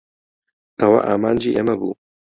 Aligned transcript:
ئەوە 0.79 0.99
ئامانجی 1.07 1.55
ئێمە 1.55 1.75
بوو. 1.79 1.93